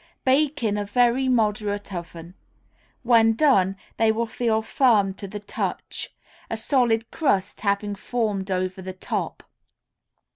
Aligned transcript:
Bake 0.25 0.63
in 0.63 0.77
a 0.77 0.83
very 0.83 1.29
moderate 1.29 1.93
oven. 1.93 2.33
When 3.03 3.33
done, 3.33 3.77
they 3.97 4.11
will 4.11 4.25
feel 4.25 4.63
firm 4.63 5.13
to 5.13 5.27
the 5.27 5.39
touch, 5.39 6.09
a 6.49 6.57
solid 6.57 7.11
crust 7.11 7.61
having 7.61 7.93
formed 7.93 8.49
over 8.49 8.81
the 8.81 8.93
top. 8.93 9.43